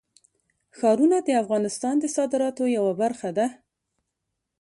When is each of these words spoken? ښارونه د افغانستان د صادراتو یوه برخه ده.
ښارونه 0.77 1.17
د 1.23 1.29
افغانستان 1.43 1.95
د 1.99 2.05
صادراتو 2.15 2.63
یوه 2.77 2.93
برخه 3.01 3.29
ده. 3.37 3.47